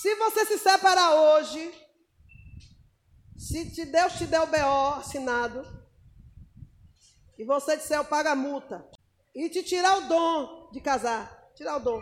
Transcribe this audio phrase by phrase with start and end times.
[0.00, 1.74] Se você se separar hoje,
[3.36, 5.62] se te Deus te der o BO assinado,
[7.36, 8.82] e você disser eu pago a multa,
[9.34, 12.00] e te tirar o dom de casar, tirar o dom,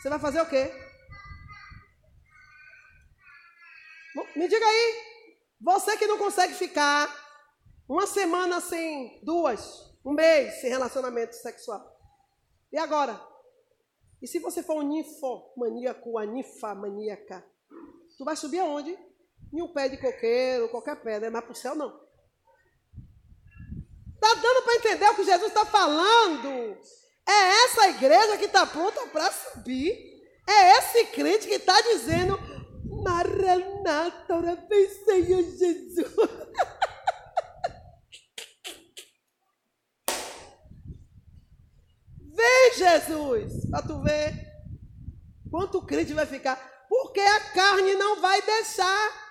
[0.00, 0.72] você vai fazer o quê?
[4.34, 4.94] Me diga aí,
[5.60, 7.14] você que não consegue ficar
[7.86, 11.94] uma semana sem duas, um mês sem relacionamento sexual.
[12.72, 13.29] E agora?
[14.22, 17.44] E se você for um ninfomaníaco, a ninfamaníaca,
[18.18, 18.96] tu vai subir aonde?
[19.52, 21.88] Em um pé de coqueiro, qualquer pedra, mas para o céu não.
[24.14, 26.78] Está dando para entender o que Jesus está falando?
[27.26, 30.10] É essa igreja que está pronta para subir.
[30.46, 32.38] É esse crente que está dizendo,
[33.02, 36.06] Maranata, ora vem Senhor Jesus.
[42.40, 44.32] Vem, Jesus, para tu ver
[45.50, 46.56] quanto crente vai ficar.
[46.88, 49.30] Porque a carne não vai deixar.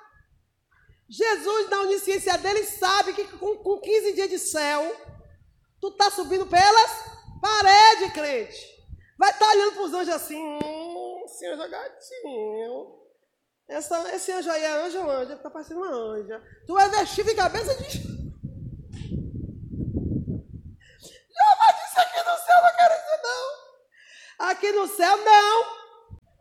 [1.09, 4.95] Jesus, na onisciência dele, sabe que com, com 15 dias de céu,
[5.81, 6.91] tu tá subindo pelas
[7.41, 8.79] paredes, crente.
[9.17, 12.99] Vai estar tá olhando para os anjos assim, hum, esse anjo é gatinho.
[13.67, 15.35] Essa, esse anjo aí é anjo ou anja?
[15.35, 16.41] Tá parecendo uma anja.
[16.67, 18.18] Tu vai vestir de cabeça de
[24.39, 25.65] Aqui no céu, não.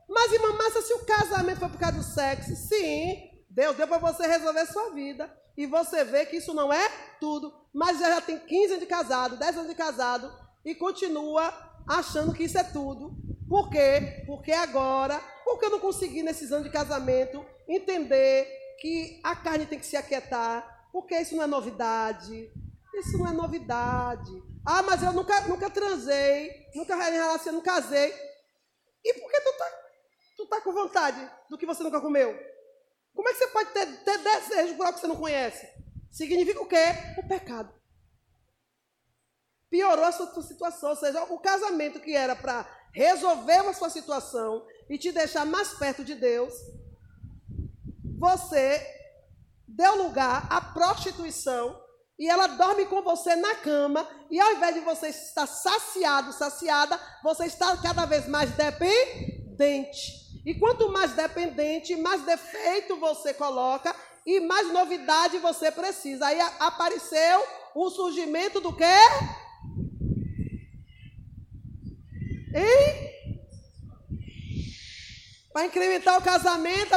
[0.09, 3.99] Mas, irmã Márcia, se o casamento foi por causa do sexo, sim, Deus deu para
[3.99, 5.29] você resolver sua vida.
[5.57, 6.89] E você vê que isso não é
[7.21, 7.53] tudo.
[7.75, 10.33] Mas já, já tem 15 anos de casado, 10 anos de casado,
[10.65, 11.53] e continua
[11.89, 13.17] achando que isso é tudo.
[13.49, 14.23] Por quê?
[14.27, 18.47] Porque agora, porque eu não consegui nesses anos de casamento entender
[18.81, 22.49] que a carne tem que se aquietar, porque isso não é novidade.
[22.95, 24.43] Isso não é novidade.
[24.71, 28.13] Ah, mas eu nunca, nunca transei, nunca relacionei, não casei.
[29.03, 29.65] E por que tu tá,
[30.37, 32.39] tu tá com vontade do que você nunca comeu?
[33.15, 35.67] Como é que você pode ter, ter desejo por algo que você não conhece?
[36.13, 36.85] Significa o quê?
[37.17, 37.73] O pecado.
[39.71, 43.89] Piorou a sua, sua situação, ou seja, o casamento que era para resolver a sua
[43.89, 46.53] situação e te deixar mais perto de Deus,
[48.19, 48.87] você
[49.67, 51.88] deu lugar à prostituição
[52.19, 57.01] e ela dorme com você na cama, e ao invés de você estar saciado, saciada,
[57.23, 60.19] você está cada vez mais dependente.
[60.45, 63.95] E quanto mais dependente, mais defeito você coloca
[64.27, 66.27] e mais novidade você precisa.
[66.27, 68.85] Aí apareceu o surgimento do quê?
[72.55, 73.09] Hein?
[75.53, 76.95] Para incrementar o casamento,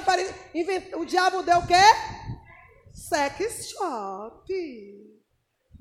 [0.97, 1.73] o diabo deu o quê?
[2.93, 5.10] Sex shop.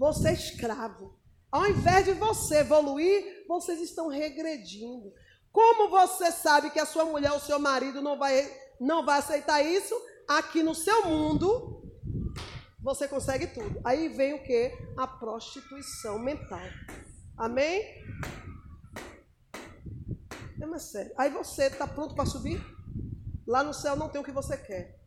[0.01, 1.15] Você é escravo.
[1.53, 5.13] Ao invés de você evoluir, vocês estão regredindo.
[5.53, 8.51] Como você sabe que a sua mulher ou seu marido não vai,
[8.81, 9.95] não vai aceitar isso?
[10.27, 11.85] Aqui no seu mundo,
[12.83, 13.79] você consegue tudo.
[13.85, 14.73] Aí vem o que?
[14.97, 16.67] A prostituição mental.
[17.37, 17.85] Amém?
[20.63, 21.13] É mais sério.
[21.19, 22.59] Aí você está pronto para subir?
[23.47, 24.99] Lá no céu não tem o que você quer.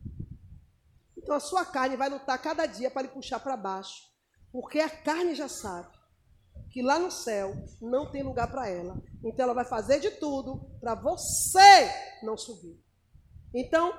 [1.18, 4.12] Então a sua carne vai lutar cada dia para lhe puxar para baixo.
[4.53, 5.91] Porque a carne já sabe
[6.69, 9.02] que lá no céu não tem lugar para ela.
[9.24, 11.90] Então ela vai fazer de tudo para você
[12.22, 12.80] não subir.
[13.52, 13.92] Então,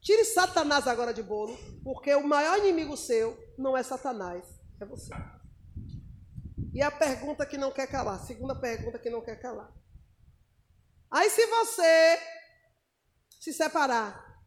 [0.00, 1.54] tire Satanás agora de bolo,
[1.84, 4.46] porque o maior inimigo seu não é Satanás,
[4.80, 5.12] é você.
[6.72, 9.70] E a pergunta que não quer calar, segunda pergunta que não quer calar.
[11.10, 12.18] Aí se você
[13.40, 14.42] se separar,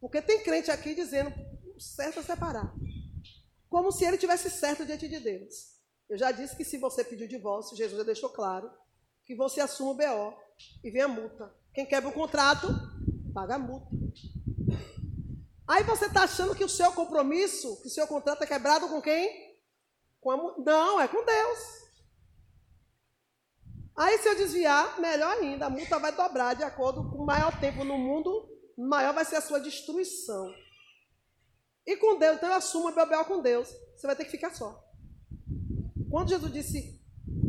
[0.00, 1.30] porque tem crente aqui dizendo
[1.78, 2.74] certo é separar
[3.72, 5.80] como se ele tivesse certo diante de Deus.
[6.06, 8.70] Eu já disse que se você pedir o divórcio, Jesus já deixou claro
[9.24, 10.36] que você assuma o BO
[10.84, 11.50] e vem a multa.
[11.72, 12.68] Quem quebra o contrato,
[13.32, 13.86] paga a multa.
[15.66, 19.00] Aí você está achando que o seu compromisso, que o seu contrato é quebrado com
[19.00, 19.56] quem?
[20.20, 21.58] Com a, não, é com Deus.
[23.96, 27.58] Aí se eu desviar, melhor ainda, a multa vai dobrar de acordo com o maior
[27.58, 30.52] tempo no mundo, maior vai ser a sua destruição.
[31.86, 33.68] E com Deus, então eu assumo a Bebel com Deus.
[33.96, 34.82] Você vai ter que ficar só.
[36.10, 37.02] Quando Jesus disse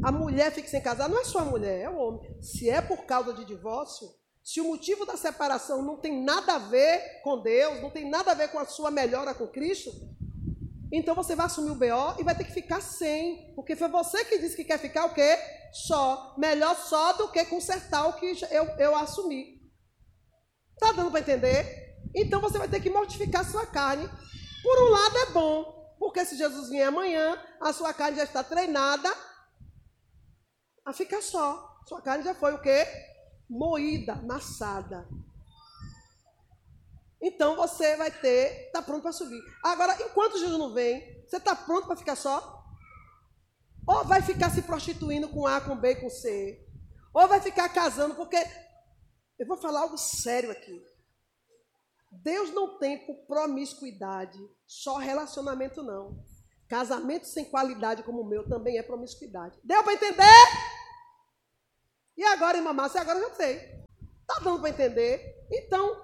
[0.03, 2.37] a mulher fique sem casar, não é só a mulher, é o homem.
[2.41, 4.07] Se é por causa de divórcio,
[4.43, 8.31] se o motivo da separação não tem nada a ver com Deus, não tem nada
[8.31, 9.91] a ver com a sua melhora com Cristo,
[10.91, 13.51] então você vai assumir o BO e vai ter que ficar sem.
[13.55, 15.39] Porque foi você que disse que quer ficar o quê?
[15.71, 16.35] Só.
[16.37, 19.59] Melhor só do que consertar o que eu, eu assumi.
[20.77, 21.82] Tá dando para entender?
[22.15, 24.07] Então você vai ter que mortificar sua carne
[24.61, 28.43] por um lado é bom, porque se Jesus vier amanhã, a sua carne já está
[28.43, 29.13] treinada
[30.85, 31.81] a ficar só.
[31.85, 32.87] Sua carne já foi o quê?
[33.49, 35.07] moída, amassada.
[37.21, 39.41] Então você vai ter, está pronto para subir.
[39.63, 42.63] Agora, enquanto Jesus não vem, você está pronto para ficar só?
[43.87, 46.65] Ou vai ficar se prostituindo com A, com B, com C?
[47.13, 48.37] Ou vai ficar casando, porque
[49.39, 50.81] eu vou falar algo sério aqui.
[52.21, 56.23] Deus não tem por promiscuidade só relacionamento, não.
[56.67, 59.59] Casamento sem qualidade como o meu também é promiscuidade.
[59.63, 60.23] Deu para entender?
[62.15, 63.83] E agora, irmã Márcia, agora eu já sei.
[64.27, 65.47] Tá dando para entender?
[65.51, 66.01] Então,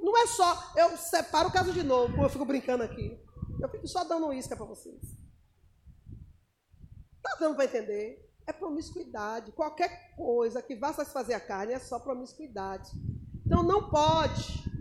[0.00, 3.18] não é só, eu separo o caso de novo, eu fico brincando aqui.
[3.60, 5.00] Eu fico só dando isca para vocês.
[7.16, 8.28] Está dando para entender?
[8.46, 9.52] É promiscuidade.
[9.52, 12.90] Qualquer coisa que vá satisfazer a carne é só promiscuidade.
[13.46, 14.71] Então não pode.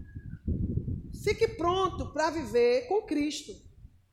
[1.24, 3.52] Fique pronto para viver com Cristo.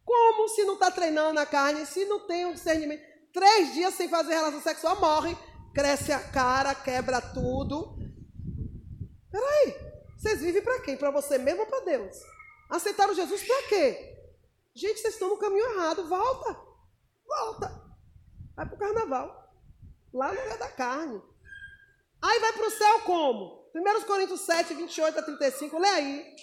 [0.04, 3.02] Como se não está treinando a carne, se não tem um discernimento.
[3.32, 5.36] Três dias sem fazer relação sexual, morre,
[5.74, 7.96] cresce a cara, quebra tudo.
[9.30, 9.74] Peraí,
[10.16, 10.96] vocês vivem para quem?
[10.96, 12.16] Para você mesmo ou para Deus?
[12.70, 14.16] Aceitaram Jesus para quê?
[14.74, 16.08] Gente, vocês estão no caminho errado.
[16.08, 16.60] Volta.
[17.26, 17.88] Volta.
[18.54, 19.54] Vai para o carnaval.
[20.12, 21.22] Lá no lugar da carne.
[22.20, 23.70] Aí vai para o céu como?
[23.74, 25.78] 1 Coríntios 7, 28 a 35.
[25.78, 26.36] Lê aí.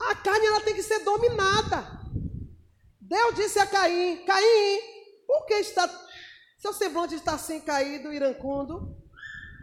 [0.00, 1.98] A carne ela tem que ser dominada.
[3.00, 4.80] Deus disse a Caim: Caim,
[5.26, 5.88] por que está.
[6.58, 8.96] Seu semblante está assim caído, iracundo?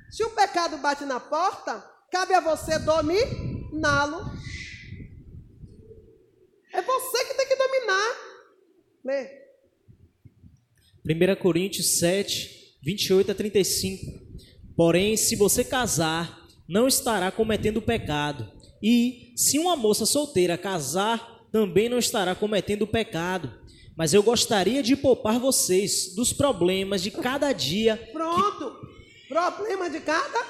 [0.10, 1.84] Se o pecado bate na porta,
[2.16, 4.32] Cabe a você dominá-lo.
[6.72, 8.16] É você que tem que dominar.
[9.04, 9.46] Lê.
[11.04, 14.18] 1 Coríntios 7, 28 a 35.
[14.78, 16.40] Porém, se você casar,
[16.70, 18.50] não estará cometendo pecado.
[18.88, 23.52] E se uma moça solteira casar, também não estará cometendo pecado.
[23.98, 27.98] Mas eu gostaria de poupar vocês dos problemas de cada dia.
[28.14, 28.80] Pronto!
[28.80, 29.34] Que...
[29.34, 30.46] Problema de cada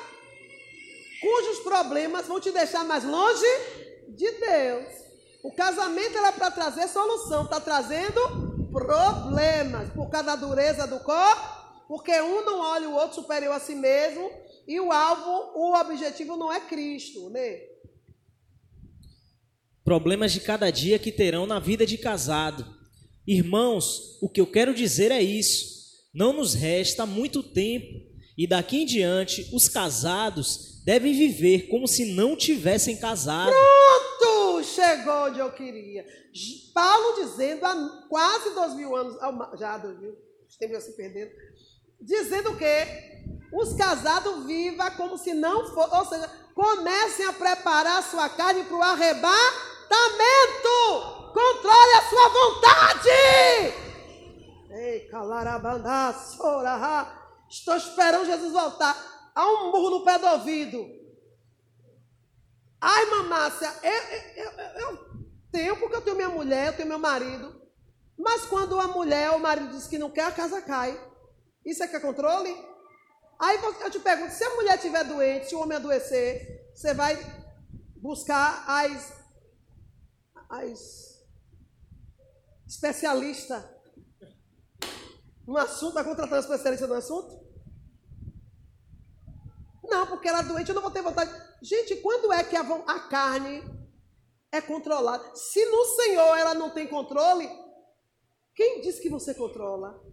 [1.22, 3.46] cujos problemas vão te deixar mais longe
[4.10, 4.86] de Deus.
[5.42, 11.88] O casamento era para trazer solução, está trazendo problemas por causa da dureza do corpo,
[11.88, 14.30] porque um não olha o outro superior a si mesmo
[14.68, 17.75] e o alvo, o objetivo não é Cristo, né?
[19.86, 22.66] Problemas de cada dia que terão na vida de casado.
[23.28, 25.64] Irmãos, o que eu quero dizer é isso.
[26.12, 28.02] Não nos resta muito tempo
[28.36, 33.52] e daqui em diante os casados devem viver como se não tivessem casado.
[33.52, 34.64] Pronto!
[34.64, 36.04] Chegou onde eu queria.
[36.74, 39.16] Paulo dizendo há quase dois mil anos,
[39.60, 40.16] já dois mil,
[40.60, 41.30] tempo se perdendo,
[42.02, 42.66] dizendo que
[43.54, 48.64] os casados vivam como se não fosse, ou seja, comecem a preparar a sua carne
[48.64, 48.84] para o
[49.96, 51.32] arrebatamento.
[51.34, 53.10] Controle a sua vontade.
[54.72, 57.22] Ei, calarabandá, sorahá.
[57.50, 58.96] Estou esperando Jesus voltar
[59.34, 60.86] a um murro no pé do ouvido.
[62.82, 65.00] Ai, mamácia, eu, eu, eu, eu
[65.52, 67.62] tenho porque eu tenho minha mulher, eu tenho meu marido.
[68.18, 71.00] Mas quando a mulher ou o marido diz que não quer, a casa cai.
[71.66, 72.56] Isso é que é controle?
[73.40, 77.18] Aí eu te pergunto, se a mulher estiver doente, se o homem adoecer, você vai
[77.98, 79.25] buscar as,
[80.50, 81.24] as
[82.68, 83.64] especialistas
[85.46, 87.46] no assunto, vai contratar um especialista no assunto?
[89.84, 91.32] Não, porque ela é doente, eu não vou ter vontade.
[91.62, 93.64] Gente, quando é que a, a carne
[94.52, 95.36] é controlada?
[95.36, 97.48] Se no Senhor ela não tem controle,
[98.56, 100.04] quem diz que você controla?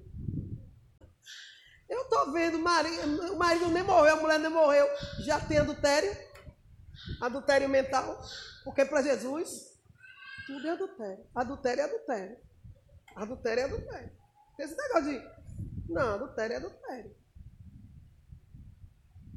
[1.88, 4.86] Eu estou vendo, o marido, o marido nem morreu, a mulher nem morreu,
[5.20, 6.14] já tem adultério,
[7.20, 8.20] adultério mental,
[8.64, 9.71] porque para Jesus
[10.52, 11.24] tudo é adultério.
[11.34, 12.36] Adultério é adultério.
[13.16, 14.10] Adultério é adultério.
[14.58, 15.92] Esse negócio de.
[15.92, 17.14] Não, adultério é adultério.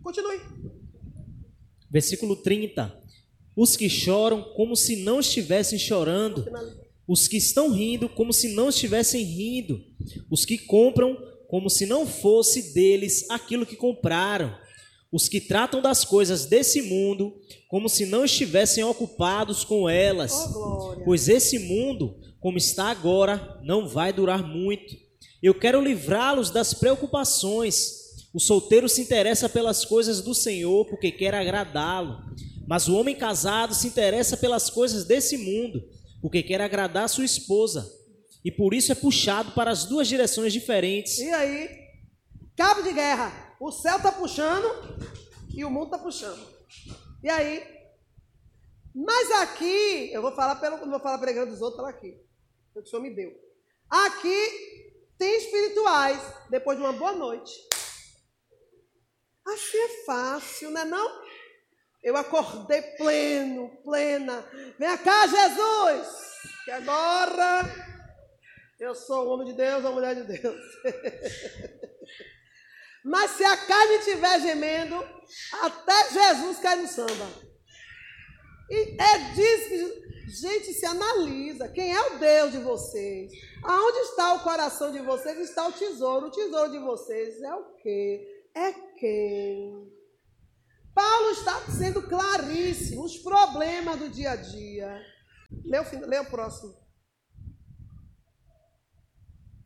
[0.03, 0.41] Continue.
[1.89, 3.01] Versículo 30.
[3.55, 6.45] Os que choram como se não estivessem chorando,
[7.07, 9.81] os que estão rindo como se não estivessem rindo,
[10.29, 11.15] os que compram
[11.47, 14.53] como se não fosse deles aquilo que compraram,
[15.15, 17.33] os que tratam das coisas desse mundo
[17.69, 23.87] como se não estivessem ocupados com elas, oh, pois esse mundo, como está agora, não
[23.87, 24.93] vai durar muito.
[25.41, 28.03] Eu quero livrá-los das preocupações
[28.33, 32.17] o solteiro se interessa pelas coisas do Senhor porque quer agradá-lo,
[32.67, 35.81] mas o homem casado se interessa pelas coisas desse mundo
[36.21, 37.89] porque quer agradar sua esposa.
[38.43, 41.19] E por isso é puxado para as duas direções diferentes.
[41.19, 41.69] E aí?
[42.57, 43.44] Cabo de guerra.
[43.59, 44.67] O céu está puxando
[45.53, 46.45] e o mundo está puxando.
[47.23, 47.63] E aí?
[48.93, 52.19] Mas aqui, eu vou falar pelo, não vou falar pregando dos outros, falar aqui.
[52.69, 53.31] O que o Senhor me deu.
[53.89, 57.51] Aqui tem espirituais, depois de uma boa noite,
[59.45, 61.23] Assim é fácil, não é não?
[62.01, 64.43] Eu acordei pleno, plena.
[64.79, 66.07] Vem cá, Jesus!
[66.65, 67.61] Que agora
[68.79, 70.61] eu sou o homem de Deus, a mulher de Deus.
[73.05, 74.95] Mas se a carne estiver gemendo,
[75.61, 77.29] até Jesus cai no samba.
[78.67, 81.69] E é disso que, gente, se analisa.
[81.69, 83.31] Quem é o Deus de vocês?
[83.63, 85.37] Aonde está o coração de vocês?
[85.37, 86.27] Está o tesouro.
[86.27, 88.43] O tesouro de vocês é o quê?
[88.55, 89.87] É quem?
[90.95, 93.03] Paulo está sendo claríssimo.
[93.03, 94.99] Os problemas do dia a dia.
[95.63, 96.73] Lê o, lê o próximo.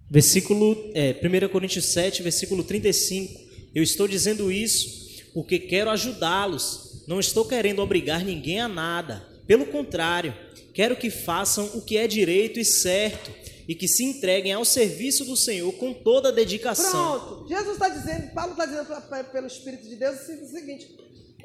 [0.09, 3.39] Versículo é, 1 Coríntios 7, versículo 35.
[3.75, 7.05] Eu estou dizendo isso porque quero ajudá-los.
[7.07, 9.27] Não estou querendo obrigar ninguém a nada.
[9.45, 10.33] Pelo contrário,
[10.73, 13.31] quero que façam o que é direito e certo
[13.67, 17.19] e que se entreguem ao serviço do Senhor com toda a dedicação.
[17.19, 17.47] Pronto.
[17.47, 20.97] Jesus está dizendo, Paulo está dizendo pelo Espírito de Deus o seguinte: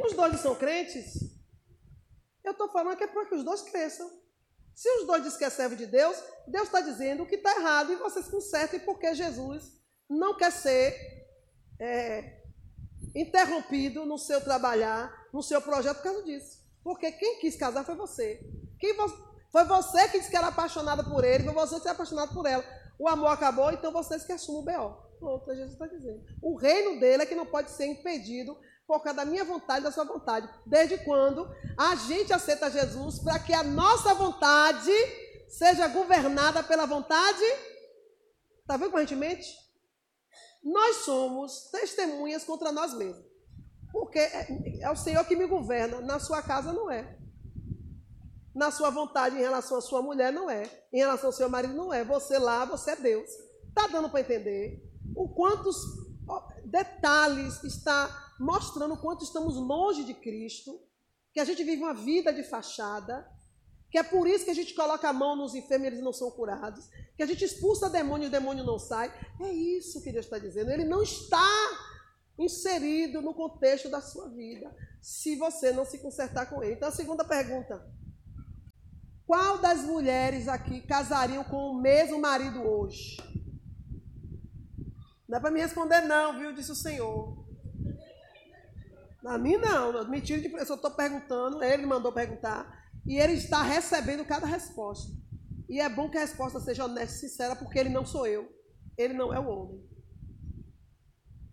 [0.03, 1.05] os dois são crentes.
[2.43, 4.11] Eu estou falando que é para que os dois cresçam.
[4.75, 6.17] Se os dois dizem que é servo de Deus,
[6.47, 9.73] Deus está dizendo que está errado e vocês consertem porque Jesus
[10.09, 10.95] não quer ser
[11.81, 12.43] é,
[13.15, 16.65] interrompido no seu trabalhar, no seu projeto por causa disso.
[16.83, 18.41] Porque quem quis casar foi você.
[18.79, 18.95] Quem
[19.51, 22.45] foi você que disse que era apaixonada por ele, foi você que era apaixonado por
[22.45, 22.65] ela.
[22.99, 25.05] O amor acabou, então vocês que assumam o B.O.
[25.19, 26.23] Pronto, é Jesus está dizendo.
[26.43, 29.85] O reino dele é que não pode ser impedido por causa da minha vontade e
[29.85, 30.49] da sua vontade.
[30.67, 34.93] Desde quando a gente aceita Jesus para que a nossa vontade
[35.49, 37.45] seja governada pela vontade.
[38.61, 39.49] Está vendo como a gente mente?
[40.63, 43.25] Nós somos testemunhas contra nós mesmos.
[43.93, 46.01] Porque é, é o Senhor que me governa.
[46.01, 47.19] Na sua casa não é.
[48.55, 50.63] Na sua vontade em relação à sua mulher não é.
[50.93, 52.05] Em relação ao seu marido não é.
[52.05, 53.31] Você lá, você é Deus.
[53.69, 54.83] Está dando para entender
[55.15, 55.77] o quantos
[56.65, 60.81] detalhes está mostrando o quanto estamos longe de Cristo,
[61.33, 63.29] que a gente vive uma vida de fachada,
[63.91, 66.13] que é por isso que a gente coloca a mão nos enfermos e eles não
[66.13, 69.13] são curados, que a gente expulsa demônio e o demônio não sai.
[69.41, 70.71] É isso que Deus está dizendo.
[70.71, 71.47] Ele não está
[72.37, 76.75] inserido no contexto da sua vida, se você não se consertar com ele.
[76.75, 77.87] Então, a segunda pergunta:
[79.27, 83.17] qual das mulheres aqui casariam com o mesmo marido hoje?
[85.29, 86.53] Não é para me responder, não, viu?
[86.53, 87.44] Disse o Senhor.
[89.25, 93.35] A mim não, me tira de eu só estou perguntando, ele mandou perguntar, e ele
[93.35, 95.13] está recebendo cada resposta.
[95.69, 98.49] E é bom que a resposta seja honesta e sincera, porque ele não sou eu,
[98.99, 99.83] ele não é o homem.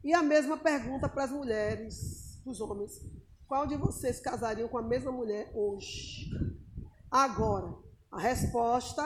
[0.04, 3.00] E a mesma pergunta para as mulheres, para os homens:
[3.48, 6.30] qual de vocês casariam com a mesma mulher hoje?
[7.10, 7.74] Agora,
[8.12, 9.04] a resposta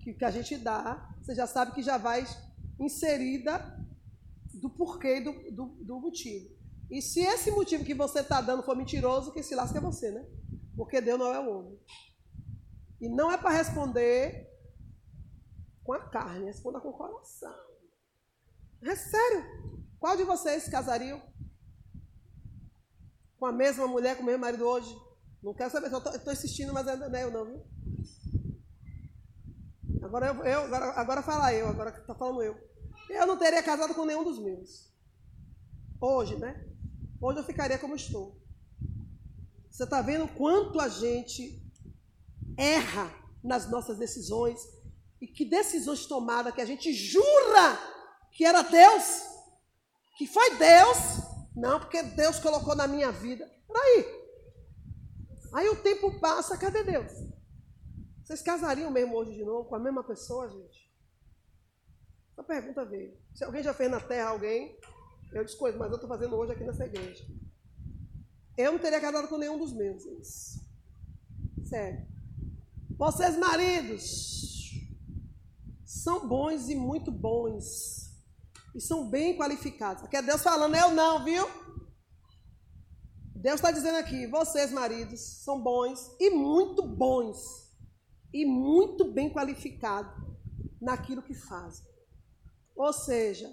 [0.00, 2.24] que, que a gente dá, você já sabe que já vai
[2.78, 3.84] inserida
[4.54, 6.55] do porquê do, do, do motivo.
[6.90, 10.10] E se esse motivo que você está dando for mentiroso, quem se lasca é você,
[10.10, 10.24] né?
[10.76, 11.80] Porque Deus não é o homem.
[13.00, 14.48] E não é para responder
[15.82, 17.54] com a carne, responda com o coração.
[18.82, 19.44] É sério.
[19.98, 21.20] Qual de vocês casariam
[23.38, 24.94] com a mesma mulher, com o mesmo marido hoje?
[25.42, 27.62] Não quero saber, estou insistindo, mas ainda não é eu não, viu?
[30.02, 32.56] Agora eu, eu agora, agora fala eu, agora está falando eu.
[33.10, 34.92] Eu não teria casado com nenhum dos meus.
[36.00, 36.64] Hoje, né?
[37.20, 38.36] Hoje eu ficaria como estou.
[39.70, 41.62] Você está vendo quanto a gente
[42.56, 44.60] erra nas nossas decisões
[45.20, 47.78] e que decisões tomadas que a gente jura
[48.32, 49.22] que era Deus,
[50.18, 50.98] que foi Deus,
[51.54, 53.50] não, porque Deus colocou na minha vida.
[53.66, 54.26] Peraí.
[55.54, 57.12] Aí o tempo passa, cadê Deus?
[58.22, 60.92] Vocês casariam mesmo hoje de novo com a mesma pessoa, gente?
[62.32, 63.16] Essa pergunta veio.
[63.34, 64.78] Se alguém já fez na terra alguém,
[65.32, 67.24] eu coisa, mas eu estou fazendo hoje aqui nessa igreja.
[68.56, 70.02] Eu não teria casado com nenhum dos meus.
[71.64, 72.06] Sério.
[72.96, 74.72] Vocês, maridos,
[75.84, 78.10] são bons e muito bons.
[78.74, 80.04] E são bem qualificados.
[80.04, 81.46] Aqui é Deus falando, eu não, viu?
[83.34, 87.70] Deus está dizendo aqui, vocês, maridos, são bons e muito bons.
[88.32, 90.12] E muito bem qualificados
[90.80, 91.86] naquilo que fazem.
[92.74, 93.48] Ou seja,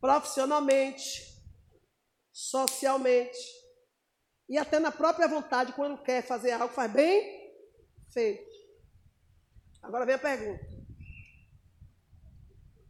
[0.00, 1.26] profissionalmente,
[2.32, 3.38] socialmente
[4.48, 7.52] e até na própria vontade, quando quer fazer algo, faz bem
[8.10, 8.48] feito.
[9.82, 10.66] Agora vem a pergunta.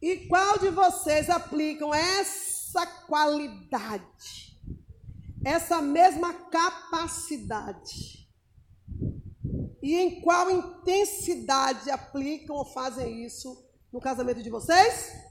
[0.01, 4.57] E qual de vocês aplicam essa qualidade,
[5.45, 8.29] essa mesma capacidade?
[9.83, 15.28] E em qual intensidade aplicam ou fazem isso no casamento de vocês?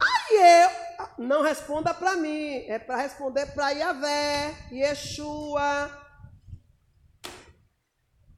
[0.00, 5.90] Aí eu, não responda para mim, é para responder para Yahvé, Yeshua.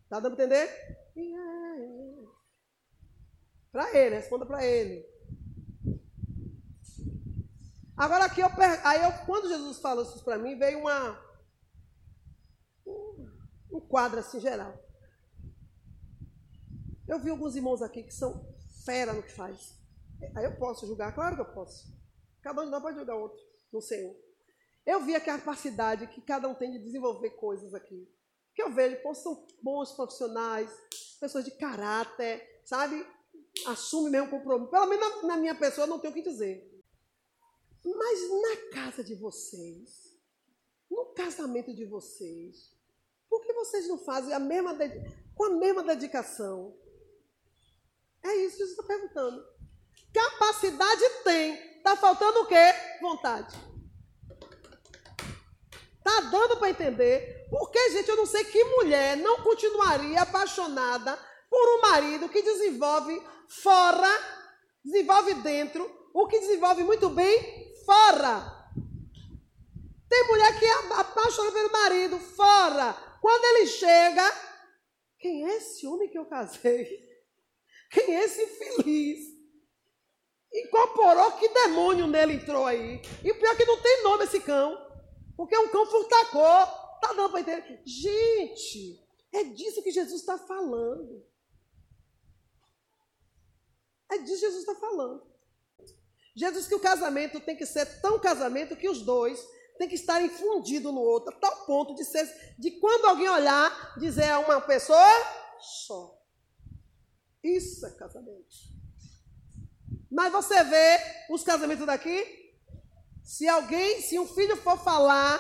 [0.09, 0.99] Tá dando para entender?
[3.71, 5.07] Para ele, responda para ele.
[7.97, 8.49] Agora aqui eu,
[8.85, 11.21] aí eu, quando Jesus falou isso para mim, veio uma
[12.87, 14.79] um, quadro assim geral.
[17.07, 19.78] Eu vi alguns irmãos aqui que são fera no que faz.
[20.35, 21.87] Aí eu posso julgar, claro que eu posso.
[22.43, 23.39] Cada um nós pode julgar outro
[23.73, 24.15] no Senhor.
[24.87, 28.09] Eu vi a capacidade que cada um tem de desenvolver coisas aqui.
[28.55, 30.71] Que eu vejo, pô, são bons profissionais,
[31.21, 33.07] pessoas de caráter, sabe?
[33.67, 34.71] Assume mesmo compromisso.
[34.71, 36.67] Pelo menos na, na minha pessoa não tenho o que dizer.
[37.85, 40.19] Mas na casa de vocês,
[40.91, 42.75] no casamento de vocês,
[43.29, 44.77] por que vocês não fazem a mesma
[45.35, 46.75] com a mesma dedicação?
[48.23, 49.58] É isso que Jesus está perguntando.
[50.13, 51.55] Capacidade tem.
[51.77, 52.75] Está faltando o quê?
[53.01, 53.57] Vontade.
[55.99, 57.47] Está dando para entender.
[57.51, 63.23] Porque, gente, eu não sei que mulher não continuaria apaixonada por um marido que desenvolve
[63.49, 64.09] fora,
[64.85, 68.59] desenvolve dentro, o que desenvolve muito bem fora.
[70.09, 72.93] Tem mulher que é apaixona pelo marido fora.
[73.21, 74.33] Quando ele chega,
[75.19, 77.07] quem é esse homem que eu casei?
[77.91, 79.38] Quem é esse infeliz?
[80.53, 83.01] Incorporou que demônio nele entrou aí.
[83.23, 84.77] E pior é que não tem nome esse cão.
[85.37, 86.43] Porque é um cão furtacô.
[87.01, 87.83] Tá dando para entender?
[87.85, 89.01] Gente,
[89.33, 91.25] é disso que Jesus está falando.
[94.11, 95.23] É disso que Jesus está falando.
[96.35, 99.45] Jesus que o casamento tem que ser tão casamento que os dois
[99.77, 102.27] têm que estar fundidos no outro, a tal ponto de ser,
[102.59, 105.05] de quando alguém olhar, dizer a uma pessoa
[105.61, 106.17] só.
[107.43, 108.78] Isso é casamento.
[110.11, 110.99] Mas você vê
[111.31, 112.53] os casamentos daqui?
[113.23, 115.39] Se alguém, se um filho for falar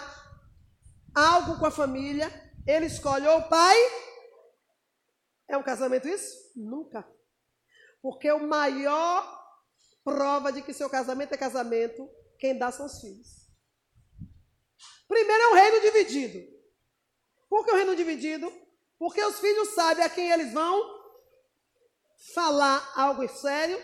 [1.15, 2.31] algo com a família,
[2.66, 3.77] ele escolhe ou o pai.
[5.49, 6.37] É um casamento isso?
[6.55, 7.09] Nunca.
[8.03, 9.38] Porque o maior
[10.05, 13.49] prova de que seu casamento é casamento, quem dá são os filhos.
[15.07, 16.59] Primeiro é um reino dividido.
[17.49, 18.53] Por que o reino dividido?
[18.99, 20.99] Porque os filhos sabem a quem eles vão
[22.35, 23.79] falar algo sério,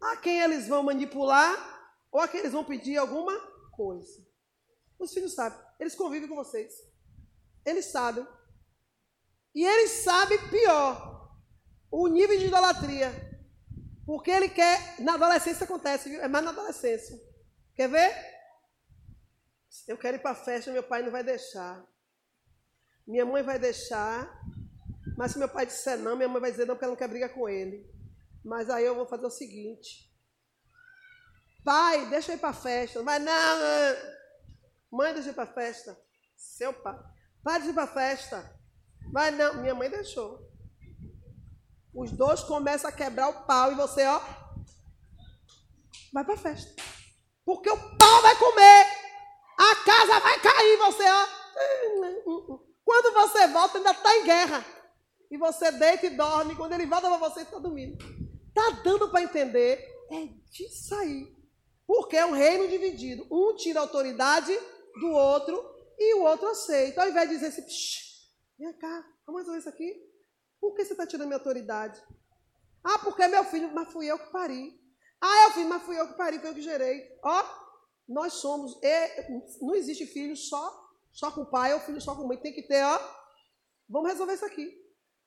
[0.00, 1.54] a quem eles vão manipular
[2.10, 3.38] ou a quem eles vão pedir alguma
[3.72, 4.26] coisa.
[4.98, 6.72] Os filhos sabem, eles convivem com vocês.
[7.64, 8.26] Eles sabem.
[9.54, 11.34] E eles sabem pior,
[11.90, 13.10] o nível de idolatria.
[14.04, 16.20] Porque ele quer, na adolescência acontece, viu?
[16.20, 17.18] É mais na adolescência.
[17.74, 18.14] Quer ver?
[19.88, 21.84] Eu quero ir para a festa, meu pai não vai deixar.
[23.06, 24.40] Minha mãe vai deixar,
[25.16, 27.08] mas se meu pai disser não, minha mãe vai dizer não, porque ela não quer
[27.08, 27.88] brigar com ele.
[28.46, 30.08] Mas aí eu vou fazer o seguinte.
[31.64, 33.02] Pai, deixa eu ir para a festa.
[33.02, 33.58] Mas não,
[34.88, 36.00] mãe, deixa eu ir para a festa.
[36.36, 36.96] Seu pai.
[37.42, 38.60] Pai, deixa eu ir para a festa.
[39.12, 40.48] Mas não, minha mãe deixou.
[41.92, 44.20] Os dois começam a quebrar o pau e você, ó,
[46.12, 46.80] vai para a festa.
[47.44, 48.86] Porque o pau vai comer.
[49.58, 51.26] A casa vai cair, você, ó.
[52.84, 54.64] Quando você volta, ainda está em guerra
[55.30, 58.15] e você deita e dorme, quando ele volta para você, está dormindo.
[58.56, 59.86] Está dando para entender?
[60.10, 61.30] É disso aí.
[61.86, 63.26] Porque é um reino dividido.
[63.30, 64.58] Um tira a autoridade
[64.98, 65.62] do outro
[65.98, 67.02] e o outro aceita.
[67.02, 67.62] Ao invés de dizer assim,
[68.58, 69.94] vem cá, vamos resolver isso aqui.
[70.58, 72.02] Por que você está tirando minha autoridade?
[72.82, 74.80] Ah, porque é meu filho, mas fui eu que pari.
[75.20, 77.06] Ah, é o filho, mas fui eu que pari, foi eu que gerei.
[77.22, 77.44] Ó,
[78.08, 78.80] nós somos,
[79.60, 82.38] não existe filho só, só com o pai ou filho só com a mãe.
[82.38, 82.98] Tem que ter, ó,
[83.86, 84.74] vamos resolver isso aqui.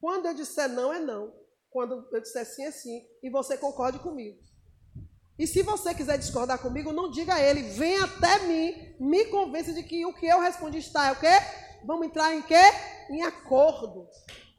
[0.02, 1.48] Quando eu disser não, é não.
[1.70, 3.06] Quando eu disser sim, é sim.
[3.22, 4.40] E você concorde comigo.
[5.38, 9.72] E se você quiser discordar comigo, não diga a ele, vem até mim, me convença
[9.72, 11.32] de que o que eu respondi está é o quê?
[11.86, 12.62] Vamos entrar em quê?
[13.10, 14.06] Em acordo.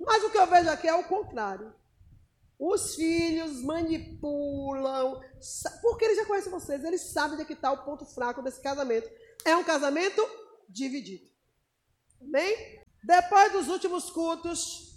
[0.01, 1.75] Mas o que eu vejo aqui é o contrário.
[2.59, 5.21] Os filhos manipulam,
[5.83, 9.11] porque eles já conhecem vocês, eles sabem de que está o ponto fraco desse casamento.
[9.45, 10.23] É um casamento
[10.69, 11.25] dividido.
[12.23, 12.81] Amém?
[13.03, 14.90] Depois dos últimos cultos,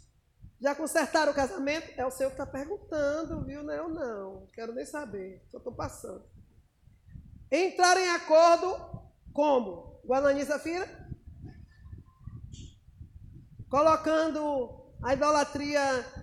[0.59, 1.91] já consertaram o casamento?
[1.97, 3.63] É o senhor que está perguntando, viu?
[3.63, 4.47] Não, eu não.
[4.53, 5.43] Quero nem saber.
[5.51, 6.23] Só estou passando.
[7.51, 9.99] Entraram em acordo como?
[10.05, 11.03] Guanani e?
[13.69, 15.81] Colocando a idolatria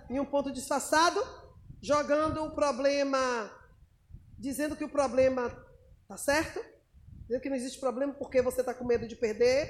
[0.09, 1.21] em um ponto disfarçado,
[1.81, 3.51] jogando o problema,
[4.37, 5.47] dizendo que o problema
[6.01, 6.63] está certo,
[7.21, 9.69] dizendo que não existe problema porque você está com medo de perder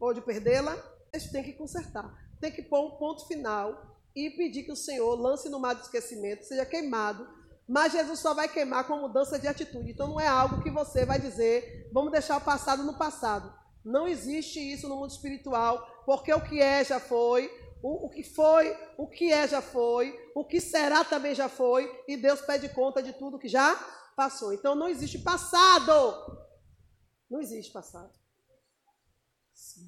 [0.00, 0.76] ou de perdê-la.
[1.12, 5.14] Isso tem que consertar tem que pôr um ponto final e pedir que o Senhor
[5.14, 7.26] lance no mar do esquecimento, seja queimado,
[7.68, 9.92] Mas Jesus só vai queimar com mudança de atitude.
[9.92, 13.54] Então não é algo que você vai dizer, vamos deixar o passado no passado.
[13.84, 17.48] Não existe isso no mundo espiritual, porque o que é já foi,
[17.80, 21.88] o, o, que foi, o que é já foi, o que será também já foi,
[22.08, 23.74] e Deus pede conta de tudo que já
[24.16, 24.52] passou.
[24.52, 25.92] Então não existe passado.
[27.30, 28.21] Não existe passado.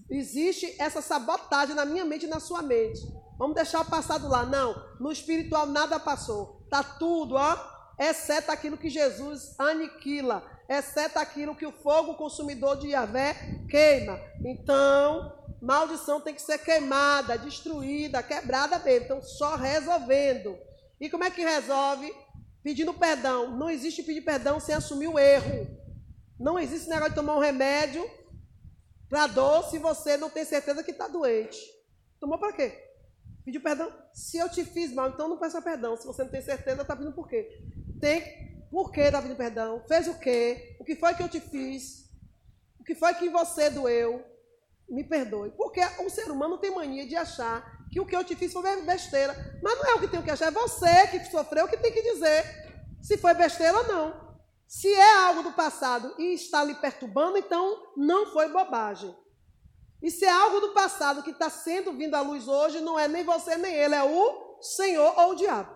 [0.09, 3.01] Existe essa sabotagem na minha mente e na sua mente.
[3.39, 4.45] Vamos deixar o passado lá.
[4.45, 6.67] Não, no espiritual nada passou.
[6.71, 7.57] Tá tudo, ó,
[7.99, 13.35] exceto aquilo que Jesus aniquila, exceto aquilo que o fogo consumidor de Yahvé
[13.69, 14.21] queima.
[14.45, 19.05] Então, maldição tem que ser queimada, destruída, quebrada mesmo.
[19.05, 20.57] Então, só resolvendo.
[21.01, 22.15] E como é que resolve?
[22.63, 23.57] Pedindo perdão.
[23.57, 25.67] Não existe pedir perdão sem assumir o erro.
[26.39, 28.09] Não existe negócio de tomar um remédio
[29.09, 31.59] para dor se você não tem certeza que está doente.
[32.19, 32.85] Tomou para quê?
[33.45, 33.93] Pediu perdão?
[34.13, 35.97] Se eu te fiz mal, então não peça perdão.
[35.97, 37.63] Se você não tem certeza, está pedindo por quê?
[38.01, 39.85] Tem por que está pedindo perdão?
[39.87, 40.77] Fez o quê?
[40.81, 42.11] O que foi que eu te fiz?
[42.81, 44.25] O que foi que você doeu?
[44.89, 45.51] Me perdoe.
[45.51, 48.83] Porque o ser humano tem mania de achar que o que eu te fiz foi
[48.83, 49.35] besteira.
[49.63, 52.03] Mas não é o que tem que achar, é você que sofreu que tem que
[52.03, 52.65] dizer
[53.03, 54.24] se foi besteira ou não.
[54.67, 59.15] Se é algo do passado e está lhe perturbando, então não foi bobagem.
[60.03, 63.09] E se é algo do passado que está sendo vindo à luz hoje, não é
[63.09, 65.75] nem você nem ele, é o Senhor ou o diabo.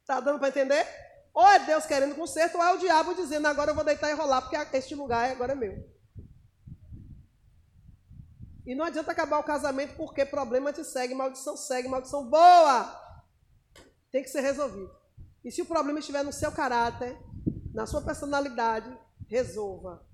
[0.00, 0.86] Está dando para entender?
[1.32, 4.14] Ou é Deus querendo conserto, ou é o diabo dizendo agora eu vou deitar e
[4.14, 5.90] rolar, porque este lugar agora é meu.
[8.66, 13.00] E não adianta acabar o casamento porque problema te segue, maldição segue, maldição boa.
[14.12, 14.99] Tem que ser resolvido.
[15.44, 17.18] E se o problema estiver no seu caráter,
[17.72, 20.06] na sua personalidade, resolva.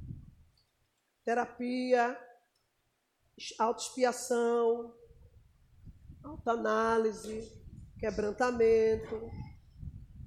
[1.25, 2.17] Terapia,
[3.59, 4.95] autoexpiação,
[6.23, 7.51] autoanálise,
[7.99, 9.31] quebrantamento,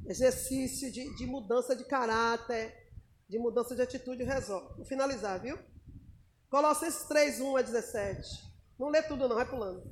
[0.06, 2.76] exercício de, de mudança de caráter,
[3.28, 4.76] de mudança de atitude, resolve.
[4.76, 5.58] Vou finalizar, viu?
[6.50, 8.50] Colossenses 3, 1 a 17.
[8.78, 9.84] Não lê tudo não, vai pulando.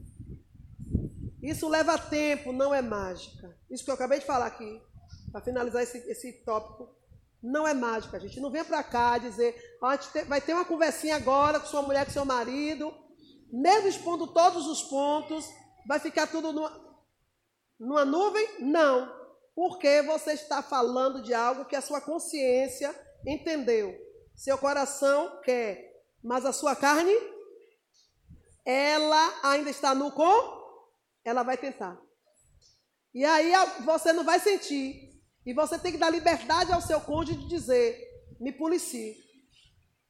[1.41, 3.55] Isso leva tempo, não é mágica.
[3.69, 4.81] Isso que eu acabei de falar aqui
[5.31, 6.95] para finalizar esse, esse tópico,
[7.41, 8.39] não é mágica, gente.
[8.39, 12.05] Não venha para cá dizer, a gente vai ter uma conversinha agora com sua mulher,
[12.05, 12.93] com seu marido,
[13.51, 15.47] mesmo expondo todos os pontos,
[15.87, 16.97] vai ficar tudo numa,
[17.79, 18.59] numa nuvem?
[18.59, 19.15] Não.
[19.55, 22.93] Porque você está falando de algo que a sua consciência
[23.25, 23.95] entendeu.
[24.35, 27.13] Seu coração quer, mas a sua carne,
[28.63, 30.57] ela ainda está no com,
[31.23, 31.99] ela vai tentar.
[33.13, 33.51] E aí
[33.83, 35.16] você não vai sentir,
[35.47, 37.97] e você tem que dar liberdade ao seu cônjuge de dizer:
[38.37, 39.15] me policie.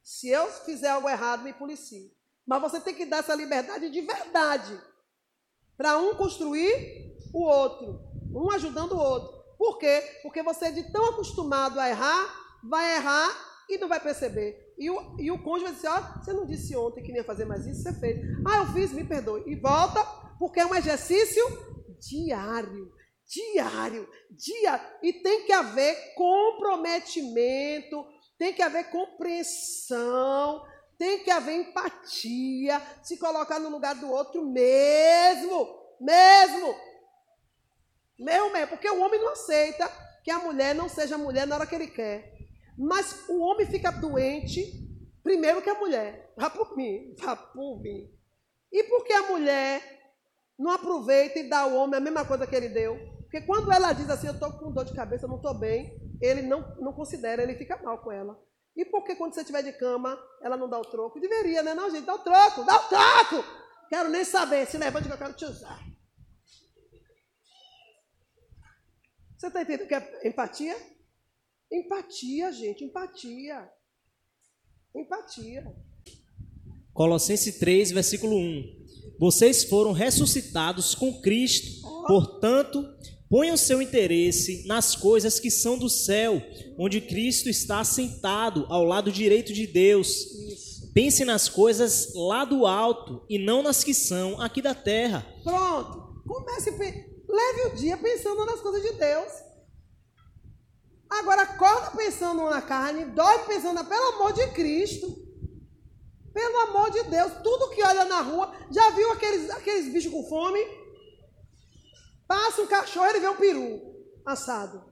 [0.02, 2.12] Se eu fizer algo errado, me policie.
[2.44, 4.76] Mas você tem que dar essa liberdade de verdade.
[5.76, 8.00] Para um construir o outro.
[8.34, 9.38] Um ajudando o outro.
[9.56, 10.02] Por quê?
[10.22, 12.34] Porque você é de tão acostumado a errar,
[12.68, 13.28] vai errar
[13.70, 14.74] e não vai perceber.
[14.76, 17.18] E o, e o cônjuge vai dizer, ó, oh, você não disse ontem que nem
[17.18, 18.18] ia fazer mais isso, você fez.
[18.44, 19.44] Ah, eu fiz, me perdoe.
[19.46, 20.02] E volta,
[20.36, 21.44] porque é um exercício
[22.00, 22.97] diário
[23.28, 28.06] diário, dia e tem que haver comprometimento,
[28.38, 30.64] tem que haver compreensão,
[30.96, 35.68] tem que haver empatia, se colocar no lugar do outro mesmo,
[36.00, 36.74] mesmo.
[38.18, 39.86] Meu mesmo, porque o homem não aceita
[40.24, 42.34] que a mulher não seja mulher na hora que ele quer.
[42.76, 44.88] Mas o homem fica doente
[45.22, 46.32] primeiro que a mulher.
[46.38, 48.08] Vá por mim, vá por mim.
[48.70, 49.82] E porque a mulher
[50.58, 53.17] não aproveita e dá ao homem a mesma coisa que ele deu?
[53.28, 56.40] Porque quando ela diz assim, eu estou com dor de cabeça, não estou bem, ele
[56.40, 58.42] não, não considera, ele fica mal com ela.
[58.74, 61.20] E por que quando você estiver de cama, ela não dá o troco?
[61.20, 61.74] Deveria, né?
[61.74, 63.44] Não, gente, dá o troco, dá o troco!
[63.90, 65.78] Quero nem saber, se levante que eu quero te usar.
[69.36, 70.76] Você está entendendo o que é empatia?
[71.70, 73.70] Empatia, gente, empatia.
[74.96, 75.76] Empatia.
[76.94, 78.86] Colossenses 3, versículo 1.
[79.18, 82.82] Vocês foram ressuscitados com Cristo, portanto,
[83.30, 86.42] Ponham seu interesse nas coisas que são do céu,
[86.78, 90.08] onde Cristo está sentado ao lado direito de Deus.
[90.08, 90.92] Isso.
[90.94, 95.26] Pense nas coisas lá do alto e não nas que são aqui da terra.
[95.44, 96.22] Pronto.
[96.26, 99.32] Comece, leve o dia pensando nas coisas de Deus.
[101.08, 105.26] Agora acorda pensando na carne, dorme pensando, pelo amor de Cristo.
[106.32, 110.22] Pelo amor de Deus, tudo que olha na rua, já viu aqueles, aqueles bichos com
[110.28, 110.60] fome?
[112.28, 113.80] Passa um cachorro, ele vê um peru
[114.24, 114.84] assado.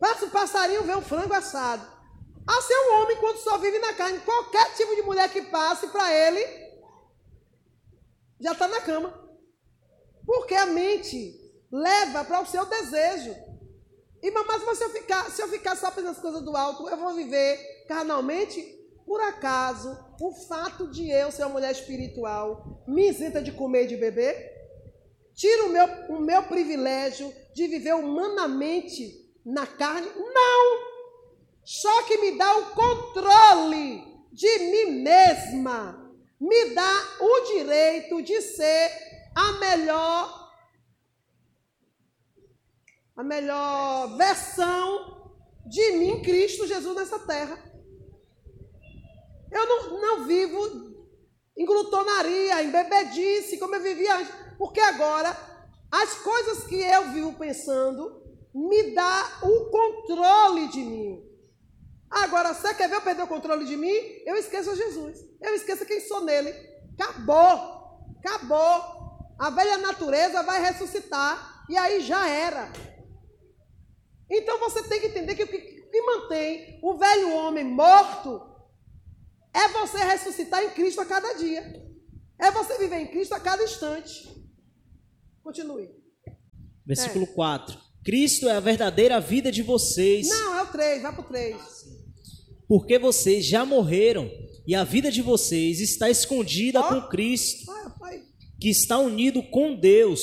[0.00, 1.86] Passa um passarinho, vê um frango assado.
[2.46, 4.20] Assim é um homem quando só vive na carne.
[4.20, 6.40] Qualquer tipo de mulher que passe para ele,
[8.40, 9.12] já está na cama.
[10.24, 11.38] Porque a mente
[11.70, 13.36] leva para o seu desejo.
[14.22, 16.96] E mas se eu ficar, se eu ficar só pensando as coisas do alto, eu
[16.96, 18.76] vou viver carnalmente?
[19.04, 23.88] Por acaso, o fato de eu ser uma mulher espiritual me isenta de comer e
[23.88, 24.57] de beber?
[25.38, 30.08] Tira o meu, o meu privilégio de viver humanamente na carne?
[30.16, 30.88] Não!
[31.64, 38.90] Só que me dá o controle de mim mesma, me dá o direito de ser
[39.32, 40.48] a melhor
[43.14, 45.30] a melhor versão
[45.66, 47.62] de mim, Cristo Jesus, nessa terra.
[49.52, 50.96] Eu não, não vivo
[51.56, 55.34] em glutonaria, em bebedice, como eu vivia antes, porque agora
[55.90, 58.22] as coisas que eu vivo pensando
[58.54, 61.24] me dá o controle de mim.
[62.10, 63.94] Agora, você quer ver eu perder o controle de mim?
[64.24, 65.18] Eu esqueço Jesus.
[65.40, 66.54] Eu esqueço quem sou nele.
[66.98, 68.02] Acabou.
[68.18, 69.26] Acabou.
[69.38, 71.64] A velha natureza vai ressuscitar.
[71.68, 72.72] E aí já era.
[74.30, 78.42] Então você tem que entender que o que mantém o velho homem morto
[79.54, 81.62] é você ressuscitar em Cristo a cada dia.
[82.38, 84.37] É você viver em Cristo a cada instante.
[85.48, 85.88] Continue.
[86.84, 87.28] Versículo é.
[87.28, 87.78] 4.
[88.04, 90.28] Cristo é a verdadeira vida de vocês.
[90.28, 91.56] Não, é o 3, vai para o 3.
[92.68, 94.30] Porque vocês já morreram
[94.66, 96.84] e a vida de vocês está escondida oh.
[96.84, 97.64] com Cristo,
[98.60, 100.20] que está unido com Deus.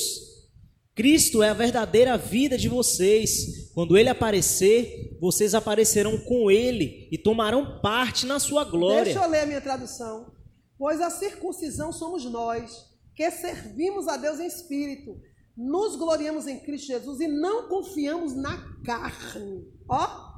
[0.94, 3.72] Cristo é a verdadeira vida de vocês.
[3.74, 9.12] Quando ele aparecer, vocês aparecerão com ele e tomarão parte na sua glória.
[9.12, 10.32] Deixa eu ler a minha tradução.
[10.78, 15.18] Pois a circuncisão somos nós, que servimos a Deus em espírito,
[15.56, 19.66] nos gloriamos em Cristo Jesus e não confiamos na carne.
[19.88, 20.36] Ó,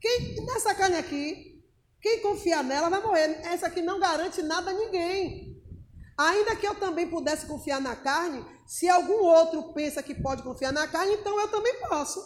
[0.00, 1.62] quem nessa carne aqui,
[2.00, 3.40] quem confiar nela vai morrer.
[3.44, 5.62] Essa aqui não garante nada a ninguém.
[6.18, 10.72] Ainda que eu também pudesse confiar na carne, se algum outro pensa que pode confiar
[10.72, 12.20] na carne, então eu também posso.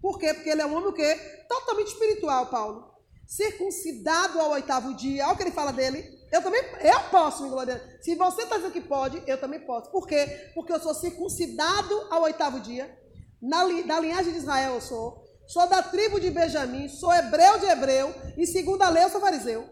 [0.00, 0.32] Por quê?
[0.32, 1.16] Porque ele é um homem o quê?
[1.48, 2.94] Totalmente espiritual, Paulo.
[3.26, 5.24] Circuncidado ao oitavo dia.
[5.24, 6.17] Olha o que ele fala dele.
[6.30, 7.80] Eu também, eu posso me.
[8.02, 9.90] Se você está dizendo que pode, eu também posso.
[9.90, 10.50] Por quê?
[10.54, 12.96] Porque eu sou circuncidado ao oitavo dia.
[13.40, 15.24] Na, da linhagem de Israel eu sou.
[15.46, 16.88] Sou da tribo de Benjamim.
[16.88, 18.14] Sou hebreu de hebreu.
[18.36, 19.68] E segundo a lei eu sou fariseu.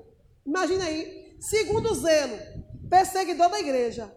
[0.47, 1.37] Imagina aí.
[1.40, 2.38] Segundo o zelo
[2.88, 4.12] perseguidor da igreja.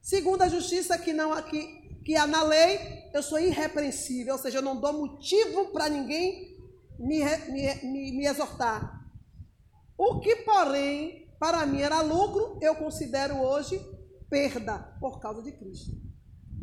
[0.00, 2.78] Segundo a justiça que não que, que há na lei,
[3.12, 6.56] eu sou irrepreensível, ou seja, eu não dou motivo para ninguém
[6.98, 9.00] me, me, me, me exortar.
[9.96, 13.76] O que, porém, para mim era lucro, eu considero hoje
[14.30, 15.90] perda por causa de Cristo.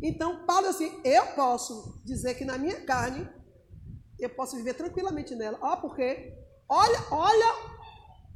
[0.02, 3.28] Então, Paulo assim, eu posso dizer que na minha carne,
[4.18, 5.58] eu posso viver tranquilamente nela.
[5.60, 6.34] Ó, porque
[6.66, 7.54] olha, olha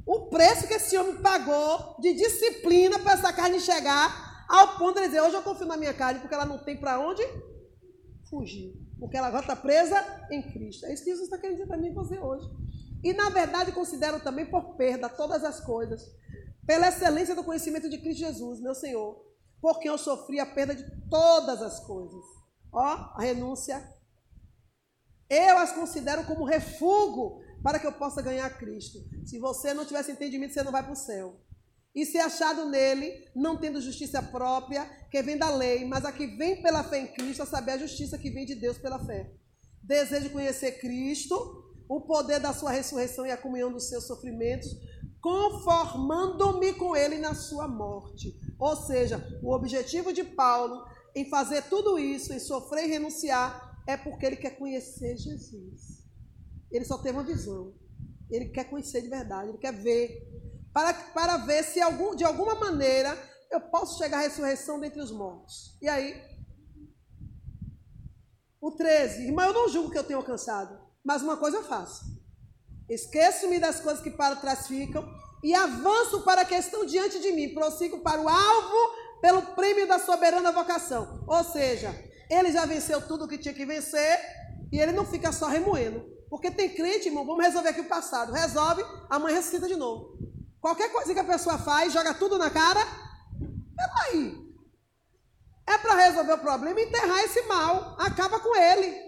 [0.04, 5.06] o preço que esse homem pagou de disciplina para essa carne chegar ao ponto de
[5.06, 7.22] dizer: hoje eu confio na minha carne porque ela não tem para onde
[8.28, 8.74] fugir.
[9.00, 10.84] Porque ela já está presa em Cristo.
[10.84, 12.46] É isso que Jesus está querendo dizer para mim você hoje.
[13.02, 16.10] E na verdade considero também por perda todas as coisas,
[16.66, 19.22] pela excelência do conhecimento de Cristo Jesus, meu Senhor,
[19.60, 22.24] porque eu sofri a perda de todas as coisas.
[22.72, 23.82] Ó, a renúncia.
[25.28, 28.98] Eu as considero como refúgio para que eu possa ganhar Cristo.
[29.24, 31.40] Se você não tivesse entendimento, você não vai para o céu.
[31.94, 36.26] E ser achado nele, não tendo justiça própria, que vem da lei, mas a que
[36.26, 39.32] vem pela fé em Cristo, a saber a justiça que vem de Deus pela fé.
[39.82, 41.34] Desejo conhecer Cristo,
[41.88, 44.68] o poder da sua ressurreição e a comunhão dos seus sofrimentos,
[45.24, 48.38] conformando-me com ele na sua morte.
[48.58, 50.84] Ou seja, o objetivo de Paulo
[51.14, 56.04] em fazer tudo isso, em sofrer e renunciar, é porque ele quer conhecer Jesus.
[56.70, 57.72] Ele só tem uma visão.
[58.30, 60.30] Ele quer conhecer de verdade, ele quer ver.
[60.74, 63.16] Para, para ver se algum, de alguma maneira
[63.50, 65.78] eu posso chegar à ressurreição dentre os mortos.
[65.80, 66.20] E aí?
[68.60, 69.28] O 13.
[69.28, 72.04] Irmão, eu não julgo que eu tenho alcançado, mas uma coisa eu faço.
[72.88, 75.08] Esqueço-me das coisas que para trás ficam
[75.42, 77.54] e avanço para a questão diante de mim.
[77.54, 81.24] Prossigo para o alvo pelo prêmio da soberana vocação.
[81.26, 81.94] Ou seja,
[82.30, 84.18] ele já venceu tudo o que tinha que vencer
[84.70, 86.04] e ele não fica só remoendo.
[86.28, 88.32] Porque tem crente, irmão, vamos resolver aqui o passado.
[88.32, 90.18] Resolve, amanhã ressuscita de novo.
[90.60, 92.80] Qualquer coisa que a pessoa faz, joga tudo na cara.
[93.76, 94.44] Peraí.
[95.66, 97.96] É para resolver o problema e enterrar esse mal.
[97.98, 98.98] Acaba com ele.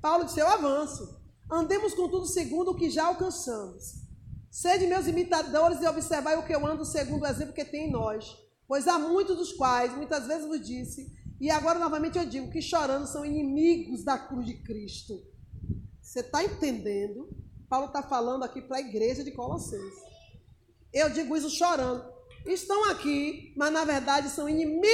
[0.00, 1.23] Paulo disse: Eu avanço.
[1.50, 4.02] Andemos com tudo segundo o que já alcançamos.
[4.50, 7.90] Sede meus imitadores e observai o que eu ando segundo o exemplo que tem em
[7.90, 8.36] nós.
[8.66, 12.62] Pois há muitos dos quais, muitas vezes vos disse, e agora novamente eu digo, que
[12.62, 15.22] chorando são inimigos da cruz de Cristo
[16.04, 17.28] você está entendendo?
[17.68, 19.98] Paulo está falando aqui para a igreja de Colossenses.
[20.92, 22.04] Eu digo isso chorando.
[22.46, 24.84] Estão aqui, mas na verdade são inimigos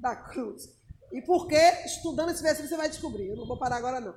[0.00, 0.70] da cruz.
[1.12, 3.28] E porque, estudando esse versículo, você vai descobrir.
[3.28, 4.14] Eu não vou parar agora, não.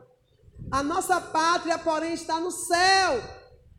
[0.71, 3.21] A nossa pátria, porém, está no céu,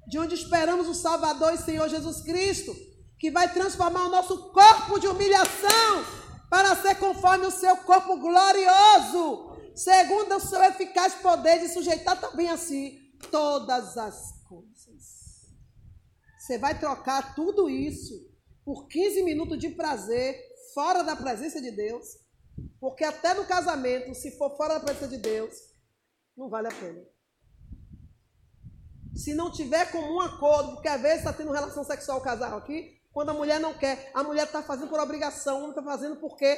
[0.09, 2.75] de onde esperamos o Salvador e Senhor Jesus Cristo,
[3.19, 6.05] que vai transformar o nosso corpo de humilhação
[6.49, 12.49] para ser conforme o seu corpo glorioso, segundo o seu eficaz poder de sujeitar também
[12.49, 15.17] a si todas as coisas.
[16.39, 18.15] Você vai trocar tudo isso
[18.65, 20.39] por 15 minutos de prazer
[20.73, 22.07] fora da presença de Deus,
[22.79, 25.55] porque até no casamento, se for fora da presença de Deus,
[26.37, 27.03] não vale a pena.
[29.15, 33.31] Se não tiver comum acordo, porque às vezes está tendo relação sexual casal aqui, quando
[33.31, 36.55] a mulher não quer, a mulher está fazendo por obrigação, não está fazendo porque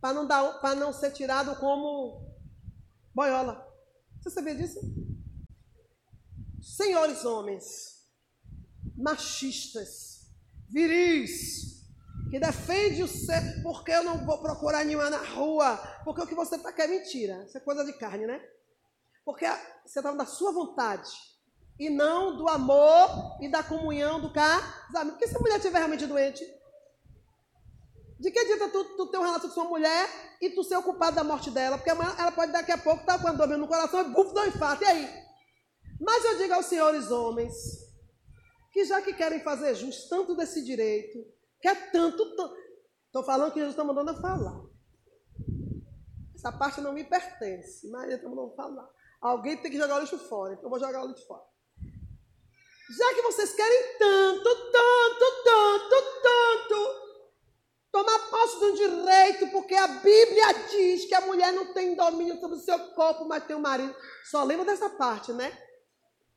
[0.00, 2.34] para não dar, para não ser tirado como
[3.14, 3.66] boiola.
[4.20, 4.80] Você sabia disso?
[6.62, 8.08] Senhores homens,
[8.96, 10.30] machistas,
[10.70, 11.84] viris,
[12.30, 16.34] que defende o ser, porque eu não vou procurar nenhuma na rua, porque o que
[16.34, 17.44] você está quer é mentira.
[17.44, 18.40] Isso é coisa de carne, né?
[19.28, 19.44] Porque
[19.84, 21.10] você está da sua vontade
[21.78, 25.16] e não do amor e da comunhão do casamento.
[25.16, 26.42] Porque se a mulher estiver realmente doente,
[28.18, 30.08] de que adianta tu, tu ter um relacionamento com sua mulher
[30.40, 31.76] e tu ser ocupado da morte dela?
[31.76, 34.32] Porque ela pode daqui a pouco estar tá com a dor no coração e buf,
[34.32, 34.82] dá um infarto.
[34.82, 35.24] E aí?
[36.00, 37.54] Mas eu digo aos senhores homens,
[38.72, 41.18] que já que querem fazer jus tanto desse direito,
[41.60, 42.22] quer tanto.
[43.04, 44.58] Estou falando que Jesus está mandando eu falar.
[46.34, 48.88] Essa parte não me pertence, mas ele está mandando falar.
[49.20, 51.42] Alguém tem que jogar o lixo fora, então eu vou jogar o lixo fora.
[52.96, 57.08] Já que vocês querem tanto, tanto, tanto, tanto,
[57.92, 62.40] tomar posse de um direito, porque a Bíblia diz que a mulher não tem domínio
[62.40, 63.94] sobre o seu corpo, mas tem o marido.
[64.24, 65.52] Só lembra dessa parte, né?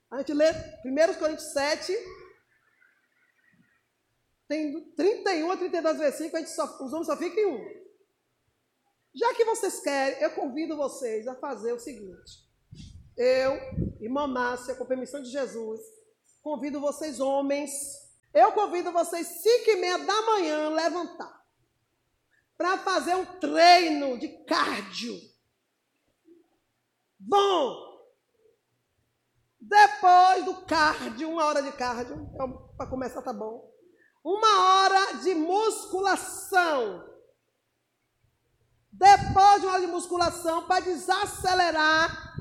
[0.10, 0.52] A gente lê
[0.86, 1.94] 1 Coríntios 7,
[4.50, 7.82] tem 31 a 32 versículos, a gente só, os homens só ficam em um.
[9.15, 12.51] Já que vocês querem, eu convido vocês a fazer o seguinte.
[13.24, 13.54] Eu,
[14.00, 15.80] irmã Márcia, com permissão de Jesus,
[16.42, 17.72] convido vocês, homens,
[18.34, 21.40] eu convido vocês, 5 e meia da manhã, levantar.
[22.58, 25.16] Para fazer um treino de cardio.
[27.20, 28.10] Bom,
[29.60, 33.72] depois do cardio, uma hora de cardio, então, para começar tá bom.
[34.24, 37.08] Uma hora de musculação.
[38.92, 42.32] Depois de uma hora de musculação, para desacelerar,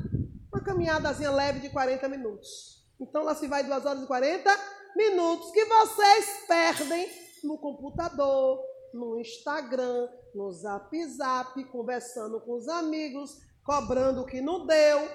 [0.61, 2.85] uma caminhadazinha leve de 40 minutos.
[3.01, 4.51] Então lá se vai 2 horas e 40
[4.95, 7.11] minutos que vocês perdem
[7.43, 14.67] no computador, no Instagram, no Zap Zap, conversando com os amigos, cobrando o que não
[14.67, 15.09] deu,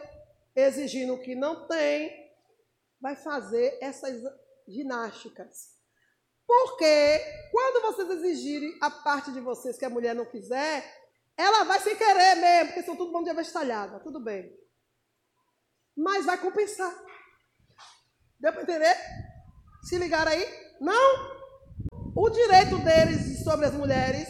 [0.56, 2.12] exigindo o que não tem,
[3.00, 4.20] vai fazer essas
[4.68, 5.76] ginásticas.
[6.48, 10.84] Porque quando vocês exigirem a parte de vocês que a mulher não quiser,
[11.38, 14.65] ela vai sem querer mesmo, porque são tudo bom de avestalhada, tudo bem.
[15.96, 16.94] Mas vai compensar.
[18.40, 18.96] Deu para entender?
[19.84, 20.76] Se ligaram aí?
[20.80, 21.36] Não?
[22.16, 24.28] O direito deles sobre as mulheres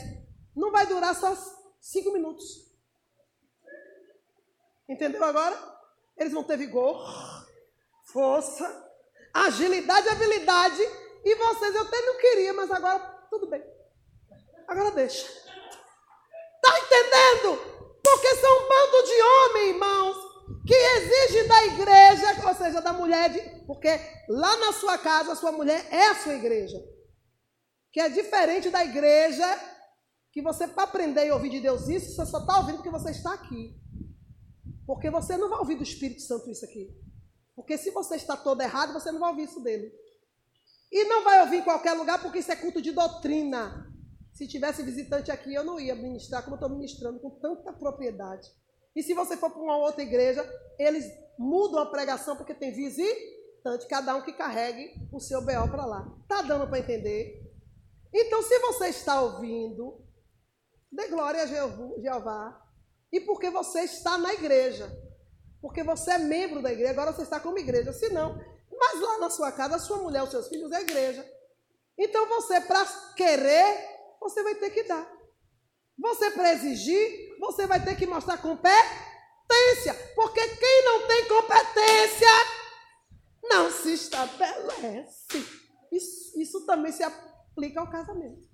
[0.55, 1.35] não vai durar só
[1.79, 2.65] cinco minutos.
[4.87, 5.57] Entendeu agora?
[6.17, 7.03] Eles vão ter vigor,
[8.05, 8.91] força,
[9.33, 10.81] agilidade habilidade.
[11.23, 12.99] E vocês, eu até não queria, mas agora
[13.29, 13.63] tudo bem.
[14.67, 15.27] Agora deixa.
[16.61, 17.57] Tá entendendo?
[18.03, 20.34] Porque são um bando de homens, irmãos,
[20.65, 23.89] que exige da igreja, ou seja, da mulher, de, porque
[24.29, 26.77] lá na sua casa a sua mulher é a sua igreja.
[27.91, 29.45] Que é diferente da igreja
[30.31, 33.11] que você, para aprender e ouvir de Deus isso, você só está ouvindo porque você
[33.11, 33.75] está aqui.
[34.85, 36.93] Porque você não vai ouvir do Espírito Santo isso aqui.
[37.55, 39.91] Porque se você está todo errado, você não vai ouvir isso dele.
[40.91, 43.89] E não vai ouvir em qualquer lugar, porque isso é culto de doutrina.
[44.33, 48.47] Se tivesse visitante aqui, eu não ia ministrar como estou ministrando, com tanta propriedade.
[48.95, 50.43] E se você for para uma outra igreja,
[50.79, 51.05] eles
[51.37, 56.15] mudam a pregação porque tem visitante, cada um que carregue o seu BO para lá.
[56.21, 57.41] Está dando para entender?
[58.13, 60.01] Então, se você está ouvindo,
[60.91, 62.61] dê glória a Jeová,
[63.11, 64.89] e porque você está na igreja.
[65.61, 67.91] Porque você é membro da igreja, agora você está como igreja.
[67.91, 68.39] Se não,
[68.71, 71.29] mas lá na sua casa, a sua mulher, os seus filhos é igreja.
[71.97, 73.77] Então você, para querer,
[74.19, 75.09] você vai ter que dar.
[75.97, 79.93] Você, para exigir, você vai ter que mostrar competência.
[80.15, 82.29] Porque quem não tem competência
[83.43, 85.45] não se estabelece.
[85.91, 88.47] Isso, isso também se aplica ao casamento.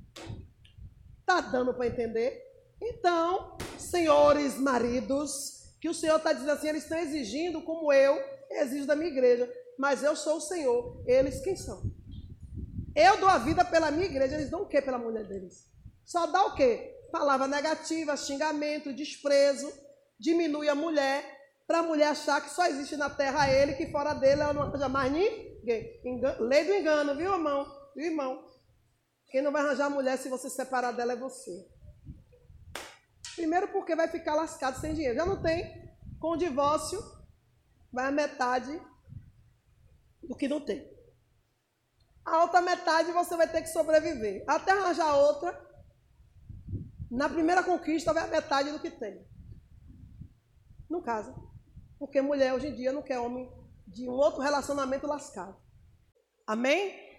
[1.19, 2.41] Está dando para entender?
[2.81, 8.19] Então, senhores maridos, que o Senhor está dizendo assim, eles estão exigindo como eu
[8.49, 11.81] exijo da minha igreja, mas eu sou o Senhor, eles quem são?
[12.95, 15.69] Eu dou a vida pela minha igreja, eles dão o quê pela mulher deles?
[16.03, 16.93] Só dá o quê?
[17.11, 19.71] Palavra negativa, xingamento, desprezo,
[20.19, 24.13] diminui a mulher, para a mulher achar que só existe na terra ele, que fora
[24.13, 26.01] dele ela não arranja mais ninguém.
[26.39, 27.65] lei do engano, viu, irmão?
[27.95, 28.49] Viu, irmão?
[29.27, 31.51] Quem não vai arranjar mulher se você separar dela é você.
[33.35, 35.15] Primeiro porque vai ficar lascado sem dinheiro.
[35.15, 35.79] Já não tem.
[36.19, 37.01] Com o divórcio,
[37.91, 38.79] vai a metade
[40.21, 40.91] do que não tem.
[42.25, 44.43] A outra metade você vai ter que sobreviver.
[44.47, 45.51] Até arranjar outra,
[47.11, 49.27] na primeira conquista vai a metade do que tem.
[50.89, 51.35] Não casa.
[51.99, 53.51] Porque mulher hoje em dia não quer homem
[53.85, 55.55] de um outro relacionamento lascado.
[56.47, 57.10] Amém?